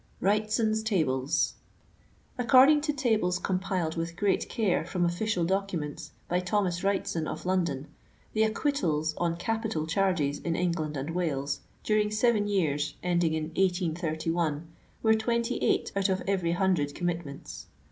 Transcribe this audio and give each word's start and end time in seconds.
wrightson's 0.19 0.81
tables. 0.81 1.53
According 2.35 2.81
to 2.81 2.91
tables 2.91 3.37
compiled 3.37 3.95
with 3.95 4.15
great 4.15 4.49
care 4.49 4.83
from 4.83 5.05
official 5.05 5.45
documents, 5.45 6.11
by 6.27 6.39
Thomas 6.39 6.81
Wrightson, 6.83 7.27
of 7.27 7.45
London, 7.45 7.85
the 8.33 8.41
acquittals 8.41 9.13
on 9.19 9.35
capital 9.37 9.85
charges 9.85 10.39
in 10.39 10.55
England 10.55 10.97
and 10.97 11.11
Wales 11.11 11.59
during 11.83 12.09
seven 12.09 12.47
years 12.47 12.95
end 13.03 13.23
ing 13.23 13.35
in 13.35 13.43
1831, 13.49 14.67
were 15.03 15.13
twenty 15.13 15.57
eight 15.57 15.91
out 15.95 16.09
of 16.09 16.23
every 16.25 16.53
hundred 16.53 16.95
commit 16.95 17.23
ments. 17.23 17.67